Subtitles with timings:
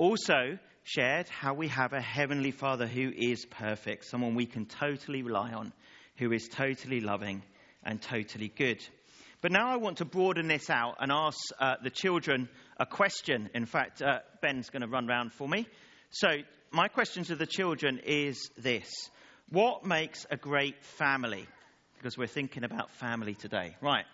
[0.00, 5.22] also shared how we have a heavenly Father who is perfect, someone we can totally
[5.22, 5.74] rely on,
[6.16, 7.42] who is totally loving
[7.84, 8.82] and totally good.
[9.42, 13.50] But now I want to broaden this out and ask uh, the children a question.
[13.54, 15.66] In fact, uh, Ben's going to run round for me.
[16.08, 16.28] So,
[16.70, 18.88] my question to the children is this
[19.50, 21.46] What makes a great family?
[21.98, 23.76] Because we're thinking about family today.
[23.82, 24.06] Right,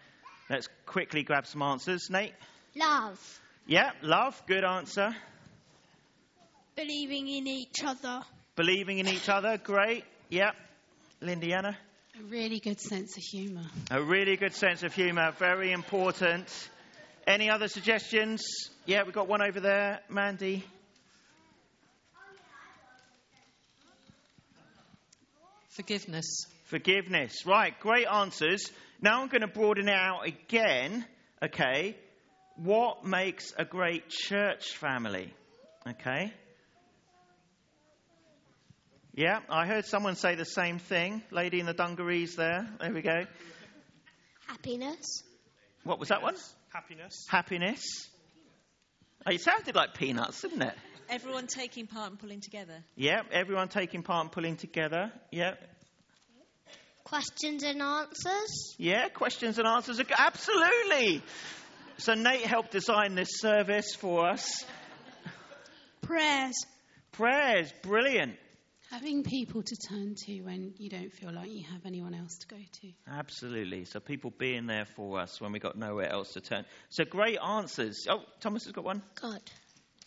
[0.50, 2.08] let's quickly grab some answers.
[2.10, 2.34] Nate?
[2.74, 3.40] Love.
[3.68, 5.14] Yeah, love, good answer.
[6.76, 8.20] Believing in each other.
[8.54, 10.04] Believing in each other, great.
[10.28, 10.50] Yeah.
[11.22, 11.74] Lindiana?
[12.18, 13.64] A really good sense of humour.
[13.90, 16.46] A really good sense of humour, very important.
[17.26, 18.42] Any other suggestions?
[18.84, 20.00] Yeah, we've got one over there.
[20.10, 20.64] Mandy?
[25.70, 26.46] Forgiveness.
[26.66, 27.46] Forgiveness.
[27.46, 28.70] Right, great answers.
[29.00, 31.04] Now I'm going to broaden it out again.
[31.42, 31.96] Okay.
[32.56, 35.32] What makes a great church family?
[35.88, 36.32] Okay.
[39.16, 41.22] Yeah, I heard someone say the same thing.
[41.30, 42.68] Lady in the dungarees there.
[42.78, 43.24] There we go.
[44.46, 45.22] Happiness.
[45.84, 46.36] What was that one?
[46.72, 47.24] Happiness.
[47.30, 47.80] Happiness.
[49.26, 50.74] Oh, it sounded like peanuts, didn't it?
[51.08, 52.84] Everyone taking part and pulling together.
[52.94, 55.10] Yeah, everyone taking part and pulling together.
[55.32, 55.54] Yeah,
[57.04, 58.74] Questions and answers.
[58.78, 60.00] yeah, questions and answers.
[60.00, 61.22] are- Absolutely.
[61.98, 64.64] So Nate helped design this service for us.
[66.02, 66.54] Prayers.
[67.12, 68.36] Prayers, brilliant.
[68.90, 72.46] Having people to turn to when you don't feel like you have anyone else to
[72.46, 72.88] go to.
[73.10, 73.84] Absolutely.
[73.84, 76.64] So people being there for us when we got nowhere else to turn.
[76.90, 78.06] So great answers.
[78.08, 79.02] Oh, Thomas has got one.
[79.20, 79.42] God.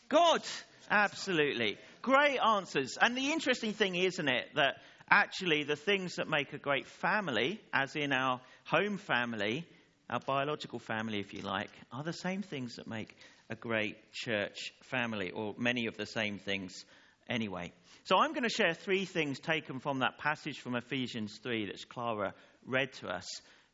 [0.08, 0.42] God,
[0.90, 1.78] absolutely.
[2.02, 2.98] Great answers.
[3.00, 4.78] And the interesting thing, isn't it, that
[5.10, 9.68] actually the things that make a great family, as in our home family,
[10.10, 13.16] our biological family, if you like, are the same things that make
[13.50, 16.86] a great church family, or many of the same things
[17.30, 17.72] anyway.
[18.04, 21.90] So I'm going to share three things taken from that passage from Ephesians 3 that
[21.90, 22.34] Clara
[22.66, 23.26] read to us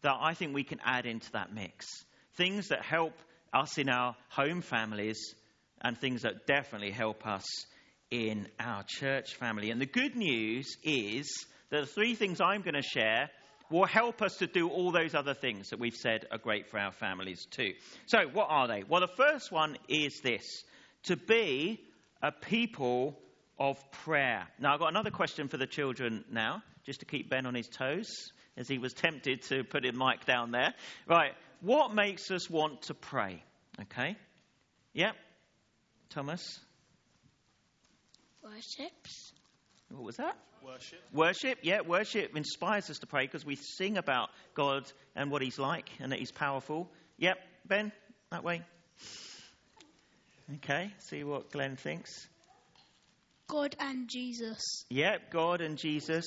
[0.02, 1.86] that I think we can add into that mix.
[2.36, 3.14] Things that help
[3.54, 5.36] us in our home families
[5.82, 7.46] and things that definitely help us
[8.12, 9.72] in our church family.
[9.72, 13.30] And the good news is that the three things I'm going to share
[13.72, 16.80] will help us to do all those other things that we've said are great for
[16.80, 17.74] our families too.
[18.06, 18.84] So, what are they?
[18.88, 20.44] Well, the first one is this
[21.04, 21.82] to be
[22.22, 23.20] a people
[23.60, 24.48] of prayer.
[24.60, 27.68] Now, I've got another question for the children now, just to keep Ben on his
[27.68, 28.08] toes,
[28.58, 30.74] as he was tempted to put his mic down there.
[31.08, 33.44] Right, what makes us want to pray?
[33.82, 34.16] Okay?
[34.94, 35.16] Yep.
[36.10, 36.60] Thomas?
[38.44, 39.34] Worships.
[39.90, 40.38] What was that?
[40.64, 41.00] Worship.
[41.14, 45.60] Worship, yeah, worship inspires us to pray because we sing about God and what He's
[45.60, 46.90] like and that He's powerful.
[47.18, 47.92] Yep, Ben,
[48.32, 48.62] that way.
[50.56, 52.28] Okay, see what Glenn thinks.
[53.48, 54.86] God and Jesus.
[54.90, 56.26] Yep, God and Jesus,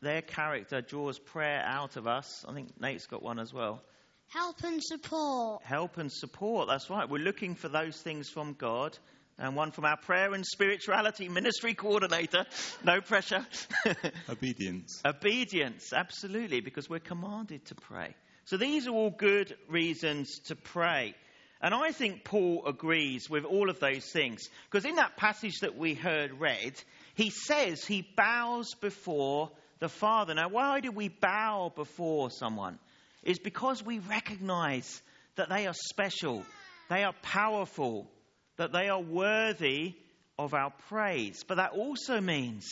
[0.00, 2.44] their character draws prayer out of us.
[2.48, 3.82] I think Nate's got one as well.
[4.28, 5.62] Help and support.
[5.62, 7.08] Help and support, that's right.
[7.08, 8.96] We're looking for those things from God.
[9.38, 12.44] And one from our prayer and spirituality ministry coordinator.
[12.84, 13.46] No pressure.
[14.28, 15.00] Obedience.
[15.04, 18.14] Obedience, absolutely, because we're commanded to pray.
[18.44, 21.14] So these are all good reasons to pray.
[21.62, 24.48] And I think Paul agrees with all of those things.
[24.68, 26.74] Because in that passage that we heard read,
[27.14, 30.34] he says he bows before the Father.
[30.34, 32.80] Now, why do we bow before someone?
[33.22, 35.00] It's because we recognize
[35.36, 36.44] that they are special,
[36.90, 38.10] they are powerful,
[38.56, 39.94] that they are worthy
[40.38, 41.44] of our praise.
[41.46, 42.66] But that also means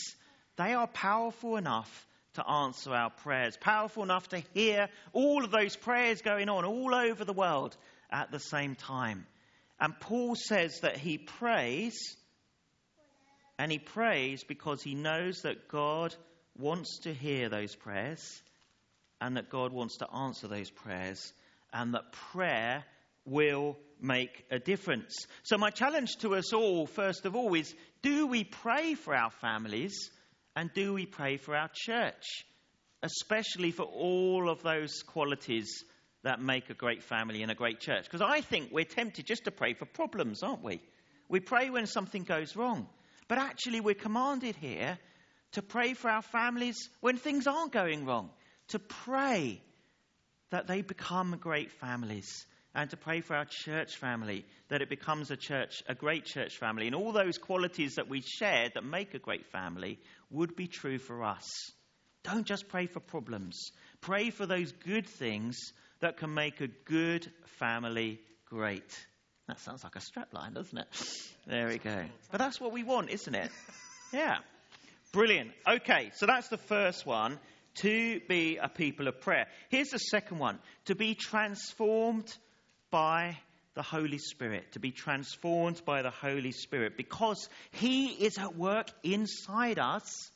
[0.56, 5.76] they are powerful enough to answer our prayers, powerful enough to hear all of those
[5.76, 7.76] prayers going on all over the world
[8.12, 9.26] at the same time.
[9.78, 12.16] And Paul says that he prays,
[13.58, 16.14] and he prays because he knows that God
[16.58, 18.42] wants to hear those prayers,
[19.20, 21.32] and that God wants to answer those prayers,
[21.72, 22.84] and that prayer
[23.24, 25.26] will make a difference.
[25.42, 29.30] So, my challenge to us all, first of all, is do we pray for our
[29.30, 30.10] families
[30.56, 32.44] and do we pray for our church?
[33.02, 35.84] Especially for all of those qualities
[36.22, 38.04] that make a great family and a great church.
[38.04, 40.80] Because I think we're tempted just to pray for problems, aren't we?
[41.28, 42.88] We pray when something goes wrong.
[43.28, 44.98] But actually, we're commanded here
[45.52, 48.30] to pray for our families when things aren't going wrong,
[48.68, 49.60] to pray
[50.50, 55.30] that they become great families and to pray for our church family that it becomes
[55.30, 59.14] a church a great church family and all those qualities that we share that make
[59.14, 59.98] a great family
[60.30, 61.72] would be true for us
[62.22, 67.30] don't just pray for problems pray for those good things that can make a good
[67.58, 69.06] family great
[69.46, 70.86] That sounds like a strapline, doesn't it?
[71.46, 72.04] There we go.
[72.30, 73.50] But that's what we want, isn't it?
[74.12, 74.38] Yeah.
[75.12, 75.52] Brilliant.
[75.68, 77.38] Okay, so that's the first one
[77.82, 79.46] to be a people of prayer.
[79.68, 82.26] Here's the second one to be transformed
[82.90, 83.38] by
[83.74, 88.88] the Holy Spirit, to be transformed by the Holy Spirit, because He is at work
[89.04, 90.30] inside us,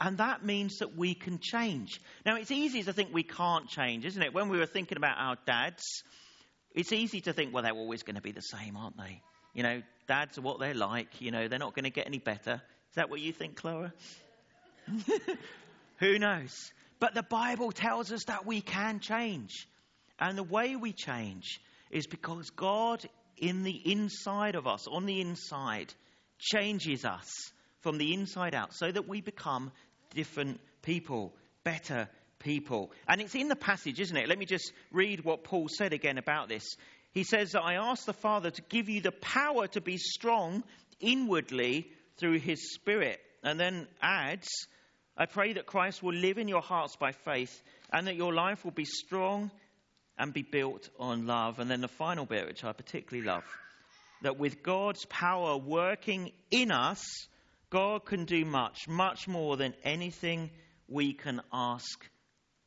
[0.00, 2.00] and that means that we can change.
[2.24, 4.32] Now, it's easy to think we can't change, isn't it?
[4.32, 6.04] When we were thinking about our dads,
[6.74, 9.20] it's easy to think, well, they're always going to be the same, aren't they?
[9.54, 12.18] You know, dads are what they're like, you know, they're not going to get any
[12.18, 12.62] better.
[12.90, 13.92] Is that what you think, Clara?
[15.98, 16.54] Who knows?
[17.00, 19.66] But the Bible tells us that we can change.
[20.20, 21.60] And the way we change
[21.90, 23.04] is because God,
[23.36, 25.92] in the inside of us, on the inside,
[26.38, 27.28] changes us
[27.80, 29.70] from the inside out so that we become
[30.10, 31.34] different people,
[31.64, 32.08] better
[32.38, 32.90] people.
[33.06, 34.28] And it's in the passage, isn't it?
[34.28, 36.76] Let me just read what Paul said again about this.
[37.12, 40.62] He says I ask the Father to give you the power to be strong
[41.00, 43.20] inwardly through his Spirit.
[43.42, 44.48] And then adds,
[45.16, 47.62] I pray that Christ will live in your hearts by faith
[47.92, 49.50] and that your life will be strong
[50.18, 51.58] and be built on love.
[51.58, 53.44] And then the final bit, which I particularly love,
[54.22, 57.04] that with God's power working in us,
[57.70, 60.50] God can do much, much more than anything
[60.88, 62.04] we can ask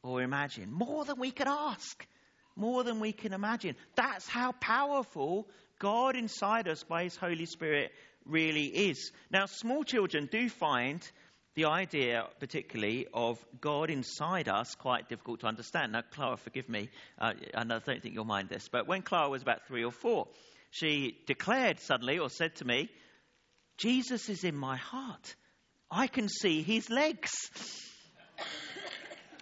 [0.03, 0.71] or imagine.
[0.71, 2.06] More than we can ask,
[2.56, 3.75] more than we can imagine.
[3.95, 5.48] That's how powerful
[5.80, 7.92] God inside us by His Holy Spirit
[8.25, 9.12] really is.
[9.31, 11.01] Now, small children do find
[11.56, 15.92] the idea, particularly, of God inside us quite difficult to understand.
[15.92, 16.89] Now, Clara, forgive me,
[17.19, 19.92] uh, and I don't think you'll mind this, but when Clara was about three or
[19.92, 20.27] four,
[20.69, 22.89] she declared suddenly, or said to me,
[23.77, 25.35] Jesus is in my heart.
[25.89, 27.31] I can see his legs.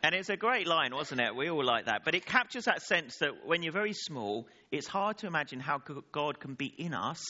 [0.04, 1.36] and it's a great line, wasn't it?
[1.36, 2.04] We all like that.
[2.06, 5.82] But it captures that sense that when you're very small, it's hard to imagine how
[6.12, 7.24] God can be in us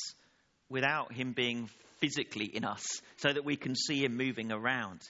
[0.69, 1.69] without him being
[1.99, 2.85] physically in us
[3.17, 5.01] so that we can see him moving around.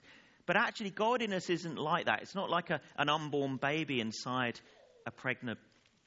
[0.45, 2.24] But actually, God in us isn't like that.
[2.24, 4.59] It's not like a, an unborn baby inside
[5.06, 5.59] a pregnant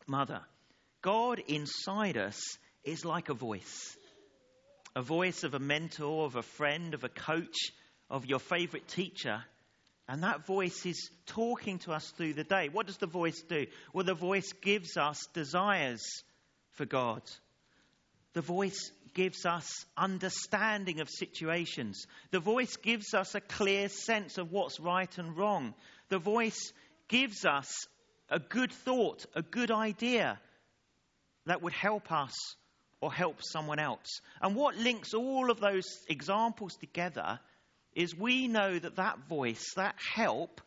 [0.08, 0.40] mother.
[1.02, 2.40] God inside us
[2.82, 3.96] is like a voice
[4.94, 7.72] a voice of a mentor, of a friend, of a coach,
[8.10, 9.42] of your favorite teacher.
[10.08, 12.68] And that voice is talking to us through the day.
[12.68, 13.66] What does the voice do?
[13.92, 16.02] Well, the voice gives us desires
[16.72, 17.22] for God.
[18.34, 22.06] The voice gives us understanding of situations.
[22.30, 25.74] The voice gives us a clear sense of what's right and wrong.
[26.08, 26.72] The voice
[27.08, 27.70] gives us
[28.28, 30.40] a good thought, a good idea
[31.46, 32.32] that would help us
[33.02, 34.20] or help someone else.
[34.40, 37.40] And what links all of those examples together
[37.94, 40.60] is we know that that voice, that help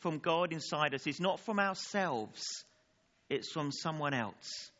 [0.00, 2.42] from God inside us, is not from ourselves,
[3.30, 4.70] it's from someone else.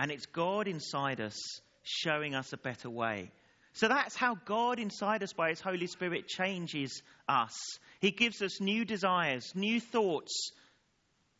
[0.00, 1.38] And it's God inside us
[1.82, 3.30] showing us a better way.
[3.74, 7.52] So that's how God inside us by His Holy Spirit changes us.
[8.00, 10.50] He gives us new desires, new thoughts,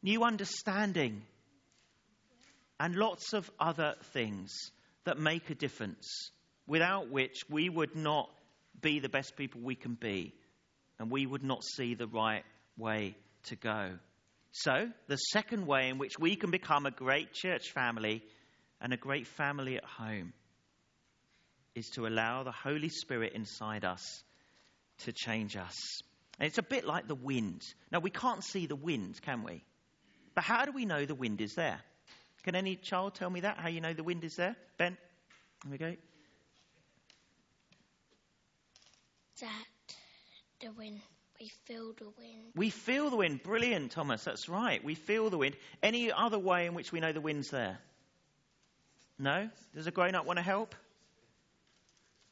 [0.02, 1.22] new understanding,
[2.78, 4.52] and lots of other things
[5.04, 6.30] that make a difference,
[6.66, 8.30] without which we would not
[8.80, 10.34] be the best people we can be,
[10.98, 12.44] and we would not see the right
[12.76, 13.92] way to go.
[14.52, 18.22] So, the second way in which we can become a great church family
[18.80, 20.32] and a great family at home
[21.74, 24.24] is to allow the Holy Spirit inside us
[25.04, 25.74] to change us.
[26.38, 27.62] And it's a bit like the wind.
[27.92, 29.62] Now, we can't see the wind, can we?
[30.34, 31.80] But how do we know the wind is there?
[32.46, 33.58] Can any child tell me that?
[33.58, 34.54] How you know the wind is there?
[34.78, 34.96] Ben?
[35.64, 35.96] There we go.
[39.40, 39.66] That
[40.60, 41.00] the wind,
[41.40, 42.52] we feel the wind.
[42.54, 43.42] We feel the wind.
[43.42, 44.22] Brilliant, Thomas.
[44.22, 44.82] That's right.
[44.84, 45.56] We feel the wind.
[45.82, 47.78] Any other way in which we know the wind's there?
[49.18, 49.50] No?
[49.74, 50.76] Does a grown up want to help?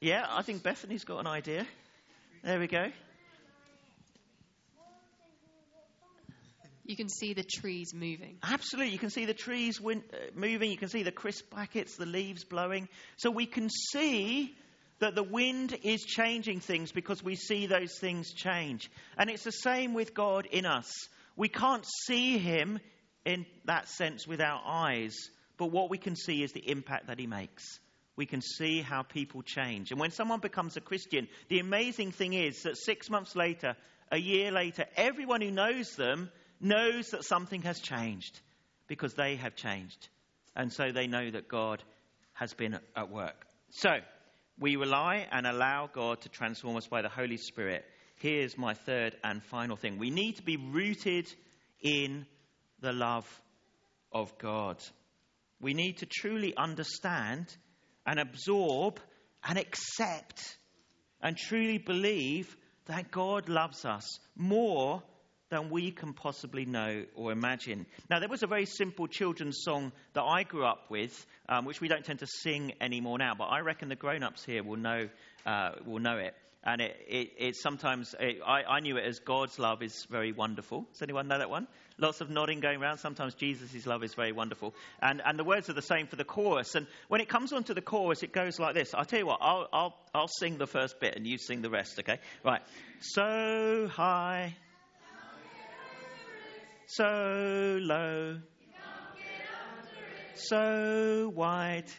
[0.00, 1.66] Yeah, I think Bethany's got an idea.
[2.44, 2.92] There we go.
[6.84, 8.36] You can see the trees moving.
[8.42, 8.92] Absolutely.
[8.92, 10.70] You can see the trees win- uh, moving.
[10.70, 12.88] You can see the crisp packets, the leaves blowing.
[13.16, 14.54] So we can see
[14.98, 18.90] that the wind is changing things because we see those things change.
[19.16, 20.90] And it's the same with God in us.
[21.36, 22.78] We can't see Him
[23.24, 25.16] in that sense with our eyes,
[25.56, 27.80] but what we can see is the impact that He makes.
[28.16, 29.90] We can see how people change.
[29.90, 33.74] And when someone becomes a Christian, the amazing thing is that six months later,
[34.12, 36.30] a year later, everyone who knows them
[36.60, 38.40] knows that something has changed
[38.86, 40.08] because they have changed.
[40.56, 41.82] And so they know that God
[42.34, 43.46] has been at work.
[43.70, 43.90] So,
[44.58, 47.84] we rely and allow God to transform us by the Holy Spirit.
[48.16, 51.26] Here's my third and final thing we need to be rooted
[51.80, 52.26] in
[52.80, 53.26] the love
[54.12, 54.82] of God.
[55.60, 57.46] We need to truly understand
[58.06, 59.00] and absorb
[59.42, 60.56] and accept
[61.20, 62.56] and truly believe
[62.86, 65.02] that God loves us more
[65.50, 67.86] than we can possibly know or imagine.
[68.10, 71.80] Now, there was a very simple children's song that I grew up with, um, which
[71.80, 74.78] we don't tend to sing anymore now, but I reckon the grown ups here will
[74.78, 75.08] know,
[75.46, 76.34] uh, will know it.
[76.66, 80.32] And it, it, it sometimes, it, I, I knew it as God's love is very
[80.32, 80.86] wonderful.
[80.92, 81.68] Does anyone know that one?
[81.98, 82.98] Lots of nodding going around.
[82.98, 84.74] Sometimes Jesus' love is very wonderful.
[85.02, 86.74] And, and the words are the same for the chorus.
[86.74, 88.94] And when it comes onto the chorus, it goes like this.
[88.94, 91.68] I'll tell you what, I'll, I'll, I'll sing the first bit and you sing the
[91.68, 92.18] rest, okay?
[92.42, 92.62] Right.
[93.00, 94.56] So high,
[96.96, 98.38] so low,
[100.34, 101.90] so wide.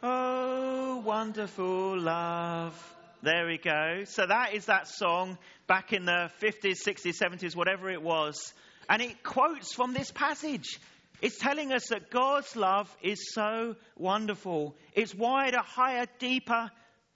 [0.00, 2.96] Oh, wonderful love.
[3.20, 4.04] There we go.
[4.04, 8.54] So that is that song back in the 50s, 60s, 70s, whatever it was.
[8.88, 10.78] And it quotes from this passage.
[11.20, 14.76] It's telling us that God's love is so wonderful.
[14.94, 16.70] It's wider, higher, deeper,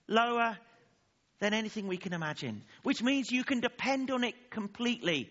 [0.09, 0.59] lower
[1.39, 5.31] than anything we can imagine, which means you can depend on it completely.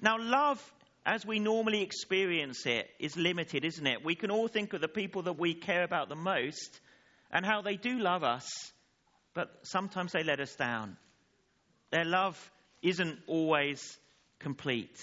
[0.00, 0.62] Now, love,
[1.04, 4.04] as we normally experience it, is limited, isn't it?
[4.04, 6.80] We can all think of the people that we care about the most
[7.30, 8.72] and how they do love us
[9.36, 10.96] but sometimes they let us down.
[11.90, 12.50] Their love
[12.82, 13.98] isn't always
[14.38, 14.98] complete.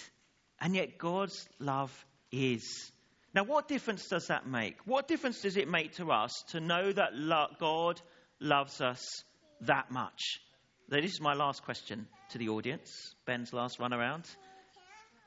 [0.60, 1.94] And yet God's love
[2.32, 2.92] is.
[3.36, 4.78] Now, what difference does that make?
[4.86, 8.02] What difference does it make to us to know that lo- God
[8.40, 9.24] loves us
[9.62, 10.20] that much?
[10.90, 12.90] Now, This is my last question to the audience,
[13.26, 14.26] Ben's last run around.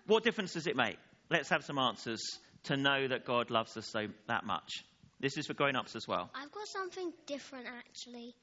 [0.06, 0.96] What difference does it make?
[1.30, 2.20] Let's have some answers
[2.64, 4.84] to know that God loves us so that much.
[5.20, 6.30] This is for grown ups as well.
[6.34, 8.34] I've got something different actually.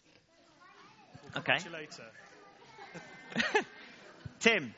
[1.38, 1.60] Okay.
[1.60, 3.64] See you later.
[4.40, 4.74] Tim,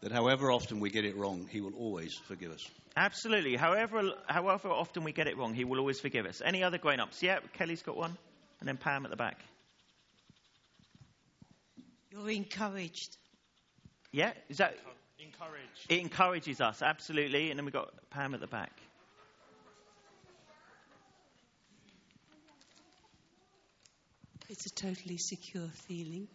[0.00, 2.66] That however often we get it wrong, He will always forgive us.
[2.96, 3.56] absolutely.
[3.56, 6.40] However, however often we get it wrong, He will always forgive us.
[6.44, 7.22] Any other grown ups?
[7.22, 8.16] Yeah, Kelly's got one.
[8.60, 9.38] And then Pam at the back.
[12.10, 13.16] You're encouraged.
[14.16, 14.78] Yeah, is that.
[15.18, 15.60] Encourage.
[15.90, 17.50] It encourages us, absolutely.
[17.50, 18.72] And then we've got Pam at the back.
[24.48, 26.28] It's a totally secure feeling.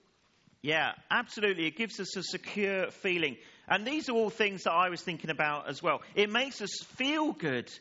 [0.62, 1.66] Yeah, absolutely.
[1.66, 3.38] It gives us a secure feeling.
[3.68, 6.04] And these are all things that I was thinking about as well.
[6.14, 7.72] It makes us feel good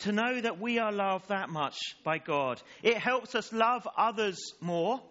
[0.00, 2.62] to know that we are loved that much by God.
[2.82, 5.02] It helps us love others more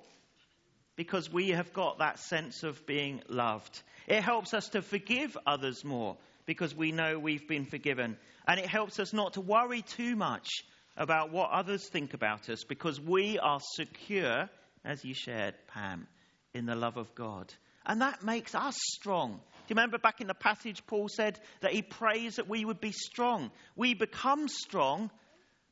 [0.95, 3.83] because we have got that sense of being loved.
[4.09, 8.17] It helps us to forgive others more because we know we've been forgiven.
[8.47, 10.49] And it helps us not to worry too much
[10.97, 14.49] about what others think about us because we are secure,
[14.83, 16.07] as you shared, Pam,
[16.55, 17.53] in the love of God.
[17.85, 19.33] And that makes us strong.
[19.33, 19.37] Do
[19.67, 22.91] you remember back in the passage, Paul said that he prays that we would be
[22.91, 23.51] strong?
[23.75, 25.11] We become strong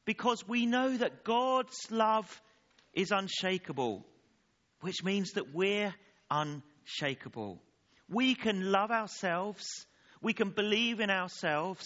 [0.06, 2.42] because we know that God's love
[2.94, 4.06] is unshakable,
[4.82, 5.94] which means that we're
[6.30, 7.60] unshakable.
[8.10, 9.66] We can love ourselves,
[10.22, 11.86] we can believe in ourselves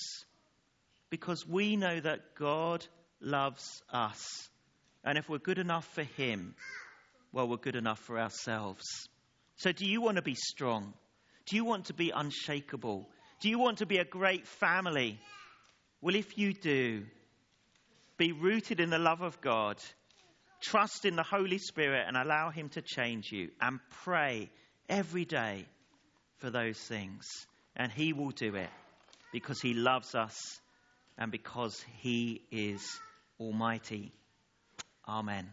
[1.09, 2.85] because we know that God
[3.19, 4.49] loves us.
[5.03, 6.55] And if we're good enough for Him,
[7.31, 8.85] well, we're good enough for ourselves.
[9.57, 10.93] So, do you want to be strong?
[11.47, 13.09] Do you want to be unshakable?
[13.41, 15.19] Do you want to be a great family?
[16.01, 17.03] Well, if you do,
[18.17, 19.77] be rooted in the love of God,
[20.61, 24.51] trust in the Holy Spirit, and allow Him to change you, and pray
[24.87, 25.65] every day
[26.41, 27.47] for those things.
[27.75, 28.69] And He will do it
[29.31, 30.59] because He loves us
[31.17, 32.99] and because He is
[33.39, 34.11] Almighty.
[35.07, 35.49] Amen.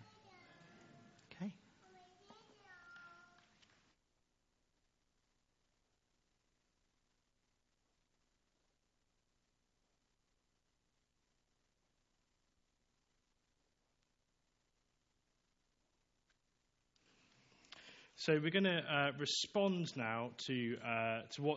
[18.20, 21.46] So we're going to uh, respond now to uh, to what